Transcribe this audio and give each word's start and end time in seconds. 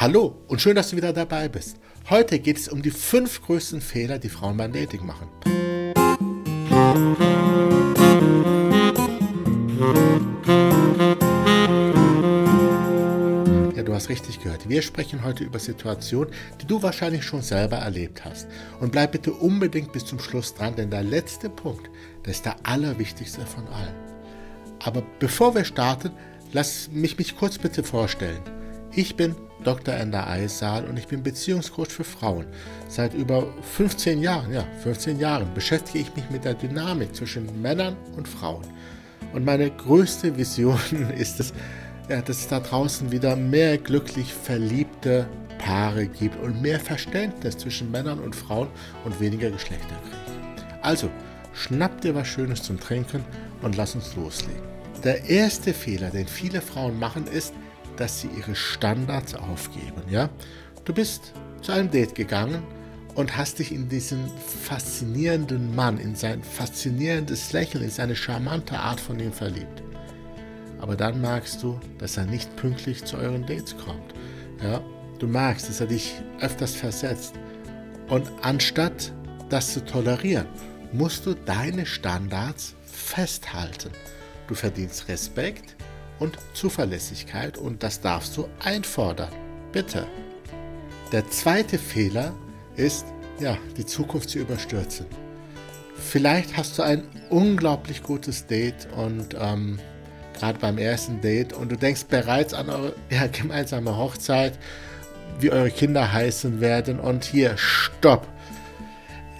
Hallo 0.00 0.34
und 0.48 0.62
schön, 0.62 0.76
dass 0.76 0.88
du 0.88 0.96
wieder 0.96 1.12
dabei 1.12 1.46
bist. 1.46 1.76
Heute 2.08 2.38
geht 2.38 2.56
es 2.56 2.68
um 2.68 2.80
die 2.80 2.90
fünf 2.90 3.42
größten 3.42 3.82
Fehler, 3.82 4.18
die 4.18 4.30
Frauen 4.30 4.56
beim 4.56 4.72
Dating 4.72 5.04
machen. 5.04 5.28
Ja, 13.76 13.82
du 13.82 13.92
hast 13.92 14.08
richtig 14.08 14.40
gehört. 14.40 14.70
Wir 14.70 14.80
sprechen 14.80 15.22
heute 15.22 15.44
über 15.44 15.58
Situationen, 15.58 16.32
die 16.62 16.66
du 16.66 16.82
wahrscheinlich 16.82 17.22
schon 17.22 17.42
selber 17.42 17.76
erlebt 17.76 18.24
hast. 18.24 18.48
Und 18.80 18.92
bleib 18.92 19.12
bitte 19.12 19.34
unbedingt 19.34 19.92
bis 19.92 20.06
zum 20.06 20.18
Schluss 20.18 20.54
dran, 20.54 20.76
denn 20.76 20.88
der 20.88 21.02
letzte 21.02 21.50
Punkt, 21.50 21.90
der 22.24 22.30
ist 22.30 22.46
der 22.46 22.56
allerwichtigste 22.62 23.44
von 23.44 23.68
allen. 23.68 23.94
Aber 24.82 25.02
bevor 25.18 25.54
wir 25.54 25.66
starten, 25.66 26.12
lass 26.54 26.88
mich 26.90 27.18
mich 27.18 27.36
kurz 27.36 27.58
bitte 27.58 27.84
vorstellen. 27.84 28.40
Ich 28.92 29.14
bin 29.14 29.36
Dr. 29.62 29.94
Ender 29.94 30.26
Eissaal 30.26 30.84
und 30.84 30.98
ich 30.98 31.06
bin 31.06 31.22
Beziehungscoach 31.22 31.90
für 31.90 32.02
Frauen. 32.02 32.46
Seit 32.88 33.14
über 33.14 33.46
15 33.76 34.20
Jahren, 34.20 34.52
ja, 34.52 34.64
15 34.82 35.20
Jahren 35.20 35.54
beschäftige 35.54 36.00
ich 36.00 36.16
mich 36.16 36.28
mit 36.30 36.44
der 36.44 36.54
Dynamik 36.54 37.14
zwischen 37.14 37.62
Männern 37.62 37.96
und 38.16 38.26
Frauen. 38.26 38.66
Und 39.32 39.44
meine 39.44 39.70
größte 39.70 40.36
Vision 40.36 40.80
ist 41.16 41.38
es, 41.38 41.52
ja, 42.08 42.20
dass 42.20 42.38
es 42.38 42.48
da 42.48 42.58
draußen 42.58 43.12
wieder 43.12 43.36
mehr 43.36 43.78
glücklich 43.78 44.34
verliebte 44.34 45.28
Paare 45.58 46.06
gibt 46.06 46.42
und 46.42 46.60
mehr 46.60 46.80
Verständnis 46.80 47.58
zwischen 47.58 47.92
Männern 47.92 48.18
und 48.18 48.34
Frauen 48.34 48.68
und 49.04 49.20
weniger 49.20 49.50
Geschlechterkrieg. 49.50 50.18
Also, 50.82 51.08
schnapp 51.52 52.00
dir 52.00 52.16
was 52.16 52.26
Schönes 52.26 52.64
zum 52.64 52.80
Trinken 52.80 53.24
und 53.62 53.76
lass 53.76 53.94
uns 53.94 54.16
loslegen. 54.16 54.62
Der 55.04 55.28
erste 55.28 55.72
Fehler, 55.74 56.10
den 56.10 56.26
viele 56.26 56.60
Frauen 56.60 56.98
machen, 56.98 57.26
ist, 57.28 57.54
dass 58.00 58.20
sie 58.20 58.28
ihre 58.28 58.54
Standards 58.54 59.34
aufgeben. 59.34 60.02
Ja? 60.08 60.30
Du 60.84 60.92
bist 60.94 61.32
zu 61.60 61.72
einem 61.72 61.90
Date 61.90 62.14
gegangen 62.14 62.62
und 63.14 63.36
hast 63.36 63.58
dich 63.58 63.72
in 63.72 63.88
diesen 63.88 64.30
faszinierenden 64.64 65.74
Mann, 65.74 65.98
in 65.98 66.14
sein 66.14 66.42
faszinierendes 66.42 67.52
Lächeln, 67.52 67.84
in 67.84 67.90
seine 67.90 68.16
charmante 68.16 68.78
Art 68.78 69.00
von 69.00 69.20
ihm 69.20 69.32
verliebt. 69.32 69.82
Aber 70.80 70.96
dann 70.96 71.20
merkst 71.20 71.62
du, 71.62 71.78
dass 71.98 72.16
er 72.16 72.24
nicht 72.24 72.56
pünktlich 72.56 73.04
zu 73.04 73.18
euren 73.18 73.46
Dates 73.46 73.76
kommt. 73.76 74.14
Ja? 74.62 74.80
Du 75.18 75.26
merkst, 75.26 75.68
dass 75.68 75.80
er 75.80 75.86
dich 75.86 76.14
öfters 76.40 76.74
versetzt. 76.74 77.34
Und 78.08 78.30
anstatt 78.40 79.12
das 79.50 79.74
zu 79.74 79.84
tolerieren, 79.84 80.46
musst 80.92 81.26
du 81.26 81.34
deine 81.34 81.84
Standards 81.84 82.74
festhalten. 82.86 83.90
Du 84.48 84.54
verdienst 84.54 85.06
Respekt, 85.08 85.76
und 86.20 86.38
Zuverlässigkeit 86.54 87.58
und 87.58 87.82
das 87.82 88.00
darfst 88.00 88.36
du 88.36 88.46
einfordern. 88.62 89.32
Bitte. 89.72 90.06
Der 91.10 91.28
zweite 91.28 91.78
Fehler 91.78 92.32
ist, 92.76 93.06
ja, 93.40 93.58
die 93.76 93.86
Zukunft 93.86 94.30
zu 94.30 94.38
überstürzen. 94.38 95.06
Vielleicht 95.96 96.56
hast 96.56 96.78
du 96.78 96.82
ein 96.82 97.02
unglaublich 97.30 98.02
gutes 98.02 98.46
Date 98.46 98.88
und 98.96 99.34
ähm, 99.38 99.80
gerade 100.38 100.58
beim 100.58 100.78
ersten 100.78 101.20
Date 101.20 101.52
und 101.52 101.70
du 101.70 101.76
denkst 101.76 102.04
bereits 102.04 102.54
an 102.54 102.70
eure 102.70 102.94
ja, 103.10 103.26
gemeinsame 103.26 103.96
Hochzeit, 103.96 104.58
wie 105.40 105.50
eure 105.50 105.70
Kinder 105.70 106.12
heißen 106.12 106.60
werden 106.60 107.00
und 107.00 107.24
hier, 107.24 107.56
stopp 107.56 108.26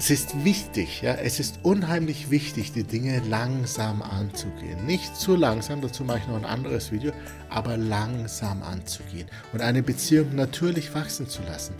es 0.00 0.08
ist 0.08 0.46
wichtig, 0.46 1.02
ja, 1.02 1.12
es 1.12 1.40
ist 1.40 1.58
unheimlich 1.62 2.30
wichtig, 2.30 2.72
die 2.72 2.84
Dinge 2.84 3.20
langsam 3.28 4.00
anzugehen. 4.00 4.86
Nicht 4.86 5.14
zu 5.14 5.36
langsam, 5.36 5.82
dazu 5.82 6.04
mache 6.04 6.20
ich 6.20 6.26
noch 6.26 6.36
ein 6.36 6.46
anderes 6.46 6.90
Video, 6.90 7.12
aber 7.50 7.76
langsam 7.76 8.62
anzugehen 8.62 9.28
und 9.52 9.60
eine 9.60 9.82
Beziehung 9.82 10.34
natürlich 10.34 10.94
wachsen 10.94 11.28
zu 11.28 11.42
lassen. 11.42 11.74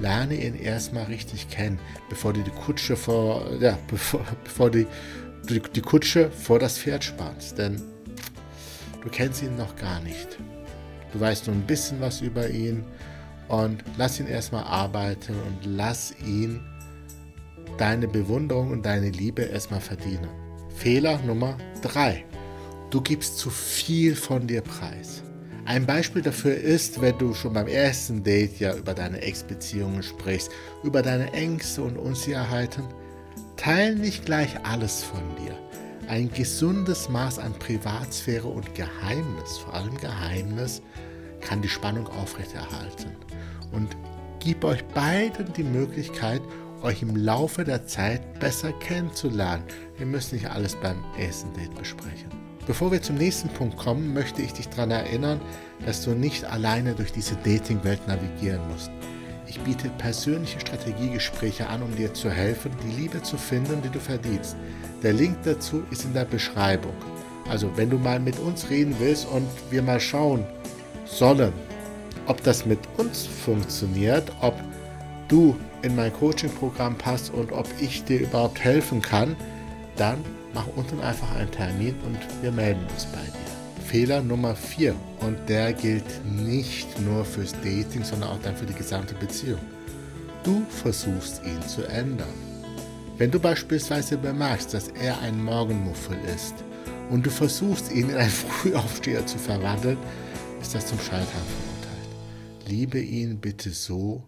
Lerne 0.00 0.34
ihn 0.44 0.56
erstmal 0.56 1.04
richtig 1.04 1.48
kennen, 1.48 1.78
bevor 2.08 2.32
du 2.32 2.42
die 2.42 2.50
Kutsche 2.50 2.96
vor, 2.96 3.48
ja, 3.60 3.78
bevor, 3.86 4.24
bevor 4.42 4.68
die, 4.68 4.88
die, 5.48 5.60
die 5.60 5.80
Kutsche 5.80 6.28
vor 6.28 6.58
das 6.58 6.76
Pferd 6.76 7.04
spannst. 7.04 7.56
Denn 7.56 7.80
du 9.00 9.08
kennst 9.10 9.44
ihn 9.44 9.54
noch 9.54 9.76
gar 9.76 10.00
nicht. 10.00 10.38
Du 11.12 11.20
weißt 11.20 11.46
nur 11.46 11.54
ein 11.54 11.66
bisschen 11.66 12.00
was 12.00 12.20
über 12.20 12.50
ihn 12.50 12.82
und 13.46 13.84
lass 13.96 14.18
ihn 14.18 14.26
erstmal 14.26 14.64
arbeiten 14.64 15.36
und 15.46 15.64
lass 15.64 16.12
ihn 16.26 16.60
deine 17.78 18.08
Bewunderung 18.08 18.70
und 18.70 18.84
deine 18.84 19.10
Liebe 19.10 19.42
erstmal 19.42 19.80
verdienen. 19.80 20.28
Fehler 20.74 21.18
Nummer 21.26 21.56
3. 21.82 22.24
Du 22.90 23.00
gibst 23.00 23.38
zu 23.38 23.50
viel 23.50 24.16
von 24.16 24.46
dir 24.46 24.62
preis. 24.62 25.22
Ein 25.64 25.86
Beispiel 25.86 26.22
dafür 26.22 26.56
ist, 26.56 27.00
wenn 27.00 27.16
du 27.18 27.34
schon 27.34 27.52
beim 27.52 27.68
ersten 27.68 28.24
Date 28.24 28.58
ja 28.58 28.74
über 28.74 28.94
deine 28.94 29.20
Ex-Beziehungen 29.22 30.02
sprichst, 30.02 30.50
über 30.82 31.02
deine 31.02 31.32
Ängste 31.32 31.82
und 31.82 31.96
Unsicherheiten. 31.96 32.84
Teil 33.56 33.94
nicht 33.94 34.24
gleich 34.24 34.64
alles 34.64 35.02
von 35.02 35.20
dir. 35.36 35.56
Ein 36.08 36.32
gesundes 36.32 37.08
Maß 37.08 37.38
an 37.38 37.52
Privatsphäre 37.52 38.48
und 38.48 38.74
Geheimnis, 38.74 39.58
vor 39.58 39.74
allem 39.74 39.96
Geheimnis, 39.98 40.82
kann 41.40 41.62
die 41.62 41.68
Spannung 41.68 42.08
aufrechterhalten. 42.08 43.12
Und 43.70 43.96
gib 44.40 44.64
euch 44.64 44.84
beiden 44.86 45.52
die 45.52 45.62
Möglichkeit, 45.62 46.42
euch 46.82 47.02
im 47.02 47.16
Laufe 47.16 47.64
der 47.64 47.86
Zeit 47.86 48.38
besser 48.40 48.72
kennenzulernen. 48.72 49.64
Wir 49.96 50.06
müssen 50.06 50.36
nicht 50.36 50.50
alles 50.50 50.76
beim 50.76 51.02
ersten 51.18 51.52
Date 51.54 51.74
besprechen. 51.74 52.30
Bevor 52.66 52.92
wir 52.92 53.02
zum 53.02 53.16
nächsten 53.16 53.48
Punkt 53.48 53.76
kommen, 53.76 54.12
möchte 54.12 54.42
ich 54.42 54.52
dich 54.52 54.68
daran 54.68 54.90
erinnern, 54.90 55.40
dass 55.84 56.04
du 56.04 56.10
nicht 56.10 56.44
alleine 56.44 56.94
durch 56.94 57.12
diese 57.12 57.36
Dating-Welt 57.36 58.06
navigieren 58.06 58.60
musst. 58.70 58.90
Ich 59.46 59.58
biete 59.60 59.88
persönliche 59.98 60.60
Strategiegespräche 60.60 61.66
an, 61.68 61.82
um 61.82 61.96
dir 61.96 62.14
zu 62.14 62.30
helfen, 62.30 62.70
die 62.84 63.00
Liebe 63.00 63.20
zu 63.22 63.36
finden, 63.36 63.82
die 63.82 63.88
du 63.88 63.98
verdienst. 63.98 64.56
Der 65.02 65.12
Link 65.12 65.38
dazu 65.42 65.82
ist 65.90 66.04
in 66.04 66.14
der 66.14 66.24
Beschreibung. 66.24 66.94
Also 67.48 67.76
wenn 67.76 67.90
du 67.90 67.98
mal 67.98 68.20
mit 68.20 68.38
uns 68.38 68.70
reden 68.70 68.94
willst 69.00 69.26
und 69.26 69.48
wir 69.70 69.82
mal 69.82 69.98
schauen 69.98 70.46
sollen, 71.04 71.52
ob 72.26 72.40
das 72.44 72.64
mit 72.64 72.78
uns 72.96 73.26
funktioniert, 73.26 74.30
ob 74.40 74.54
du 75.30 75.56
in 75.82 75.96
mein 75.96 76.12
Coaching-Programm 76.12 76.96
passt 76.96 77.32
und 77.32 77.52
ob 77.52 77.66
ich 77.80 78.04
dir 78.04 78.20
überhaupt 78.20 78.60
helfen 78.60 79.00
kann, 79.00 79.36
dann 79.96 80.18
mach 80.52 80.66
unten 80.76 81.00
einfach 81.00 81.34
einen 81.36 81.50
Termin 81.50 81.94
und 82.04 82.18
wir 82.42 82.52
melden 82.52 82.84
uns 82.92 83.06
bei 83.06 83.18
dir. 83.18 83.84
Fehler 83.84 84.22
Nummer 84.22 84.54
4 84.54 84.94
und 85.20 85.48
der 85.48 85.72
gilt 85.72 86.04
nicht 86.24 87.00
nur 87.00 87.24
fürs 87.24 87.52
Dating, 87.52 88.04
sondern 88.04 88.30
auch 88.30 88.42
dann 88.42 88.56
für 88.56 88.66
die 88.66 88.74
gesamte 88.74 89.14
Beziehung. 89.14 89.60
Du 90.44 90.64
versuchst 90.68 91.42
ihn 91.44 91.60
zu 91.62 91.84
ändern. 91.84 92.28
Wenn 93.18 93.30
du 93.30 93.38
beispielsweise 93.38 94.16
bemerkst, 94.16 94.72
dass 94.72 94.88
er 94.88 95.20
ein 95.20 95.42
Morgenmuffel 95.42 96.16
ist 96.34 96.54
und 97.10 97.26
du 97.26 97.30
versuchst 97.30 97.92
ihn 97.92 98.10
in 98.10 98.16
einen 98.16 98.30
Frühaufsteher 98.62 99.26
zu 99.26 99.38
verwandeln, 99.38 99.98
ist 100.60 100.74
das 100.74 100.86
zum 100.86 100.98
Scheitern 100.98 101.26
verurteilt. 101.26 102.68
Liebe 102.68 103.00
ihn 103.00 103.38
bitte 103.38 103.70
so, 103.70 104.22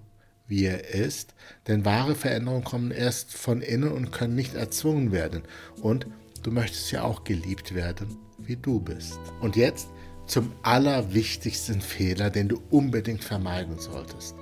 wie 0.47 0.67
er 0.67 0.91
ist, 0.91 1.35
denn 1.67 1.85
wahre 1.85 2.15
Veränderungen 2.15 2.65
kommen 2.65 2.91
erst 2.91 3.33
von 3.33 3.63
innen 3.63 3.93
und 3.93 4.13
können 4.13 4.35
nicht 4.35 4.55
erzwungen 4.55 5.13
werden. 5.13 5.43
Und 5.81 6.07
du 6.43 6.51
möchtest 6.51 6.91
ja 6.93 7.03
auch 7.03 7.25
geliebt 7.25 7.75
werden, 7.75 8.19
wie 8.39 8.57
du 8.57 8.81
bist. 8.81 9.19
Und 9.41 9.57
jetzt 9.57 9.89
zum 10.27 10.53
allerwichtigsten 10.63 11.81
Fehler, 11.81 12.31
den 12.31 12.49
du 12.49 12.61
unbedingt 12.71 13.25
vermeiden 13.25 13.79
solltest. 13.79 14.35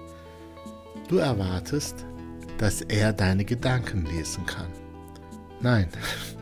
Du 1.09 1.17
erwartest, 1.19 2.05
dass 2.59 2.83
er 2.83 3.13
deine 3.13 3.45
Gedanken 3.45 4.07
lesen 4.07 4.47
kann. 4.47 4.69
Nein, 5.61 5.89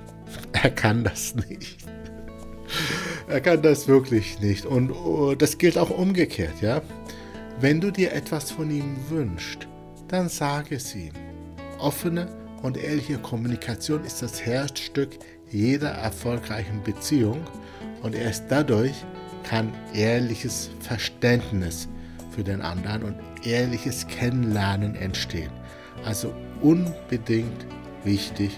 er 0.52 0.70
kann 0.70 1.04
das 1.04 1.34
nicht. 1.34 1.78
Er 3.28 3.40
kann 3.40 3.62
das 3.62 3.88
wirklich 3.88 4.40
nicht. 4.40 4.66
Und 4.66 4.90
oh, 4.90 5.34
das 5.34 5.58
gilt 5.58 5.78
auch 5.78 5.90
umgekehrt, 5.90 6.60
ja. 6.60 6.82
Wenn 7.60 7.80
du 7.80 7.90
dir 7.90 8.12
etwas 8.12 8.52
von 8.52 8.70
ihm 8.70 8.96
wünschst, 9.08 9.66
dann 10.06 10.28
sage 10.28 10.76
es 10.76 10.94
ihm. 10.94 11.12
Offene 11.80 12.28
und 12.62 12.76
ehrliche 12.76 13.18
Kommunikation 13.18 14.04
ist 14.04 14.22
das 14.22 14.46
Herzstück 14.46 15.18
jeder 15.50 15.88
erfolgreichen 15.88 16.84
Beziehung 16.84 17.44
und 18.04 18.14
erst 18.14 18.44
dadurch 18.48 18.94
kann 19.42 19.72
ehrliches 19.92 20.70
Verständnis 20.78 21.88
für 22.30 22.44
den 22.44 22.60
anderen 22.60 23.02
und 23.02 23.16
ehrliches 23.44 24.06
Kennenlernen 24.06 24.94
entstehen. 24.94 25.50
Also 26.04 26.32
unbedingt 26.60 27.66
wichtig, 28.04 28.56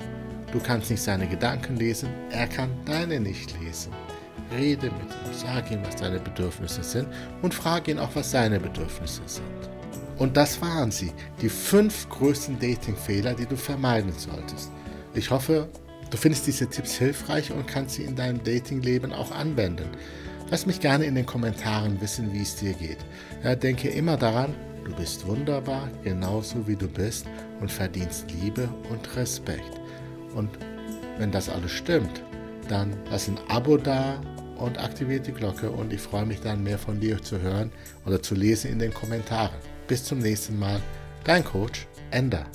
du 0.52 0.60
kannst 0.60 0.90
nicht 0.90 1.02
seine 1.02 1.26
Gedanken 1.26 1.76
lesen, 1.76 2.10
er 2.30 2.48
kann 2.48 2.68
deine 2.84 3.18
nicht 3.18 3.58
lesen. 3.62 3.92
Rede 4.56 4.86
mit 4.86 5.10
ihm, 5.10 5.32
sag 5.32 5.70
ihm, 5.70 5.80
was 5.84 5.96
deine 5.96 6.18
Bedürfnisse 6.18 6.82
sind 6.82 7.08
und 7.42 7.54
frage 7.54 7.90
ihn 7.90 7.98
auch, 7.98 8.14
was 8.14 8.30
seine 8.30 8.60
Bedürfnisse 8.60 9.22
sind. 9.26 9.44
Und 10.18 10.36
das 10.36 10.60
waren 10.60 10.90
sie, 10.90 11.12
die 11.40 11.48
fünf 11.48 12.08
größten 12.10 12.58
Dating-Fehler, 12.58 13.34
die 13.34 13.46
du 13.46 13.56
vermeiden 13.56 14.12
solltest. 14.12 14.70
Ich 15.14 15.30
hoffe, 15.30 15.68
du 16.10 16.16
findest 16.16 16.46
diese 16.46 16.68
Tipps 16.68 16.94
hilfreich 16.96 17.50
und 17.50 17.66
kannst 17.66 17.94
sie 17.94 18.04
in 18.04 18.16
deinem 18.16 18.42
Dating-Leben 18.44 19.12
auch 19.12 19.30
anwenden. 19.30 19.88
Lass 20.50 20.66
mich 20.66 20.80
gerne 20.80 21.04
in 21.04 21.14
den 21.14 21.26
Kommentaren 21.26 22.00
wissen, 22.00 22.32
wie 22.32 22.42
es 22.42 22.56
dir 22.56 22.74
geht. 22.74 22.98
Ja, 23.42 23.54
denke 23.54 23.88
immer 23.88 24.16
daran, 24.16 24.54
du 24.84 24.94
bist 24.94 25.26
wunderbar, 25.26 25.88
genauso 26.02 26.66
wie 26.66 26.76
du 26.76 26.88
bist 26.88 27.26
und 27.60 27.70
verdienst 27.70 28.26
Liebe 28.42 28.68
und 28.90 29.16
Respekt. 29.16 29.80
Und 30.34 30.50
wenn 31.18 31.30
das 31.30 31.48
alles 31.48 31.70
stimmt, 31.70 32.22
dann 32.68 32.92
lass 33.10 33.28
ein 33.28 33.38
Abo 33.48 33.76
da 33.76 34.20
und 34.60 34.78
aktiviert 34.78 35.26
die 35.26 35.32
Glocke 35.32 35.70
und 35.70 35.92
ich 35.92 36.00
freue 36.00 36.26
mich 36.26 36.40
dann 36.40 36.62
mehr 36.62 36.78
von 36.78 37.00
dir 37.00 37.22
zu 37.22 37.40
hören 37.40 37.72
oder 38.06 38.22
zu 38.22 38.34
lesen 38.34 38.70
in 38.70 38.78
den 38.78 38.94
Kommentaren. 38.94 39.58
Bis 39.88 40.04
zum 40.04 40.18
nächsten 40.18 40.58
Mal, 40.58 40.80
dein 41.24 41.44
Coach 41.44 41.86
Ender. 42.10 42.46